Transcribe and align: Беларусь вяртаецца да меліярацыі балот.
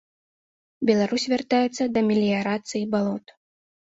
Беларусь 0.89 1.25
вяртаецца 1.33 1.83
да 1.97 2.03
меліярацыі 2.07 2.81
балот. 2.97 3.25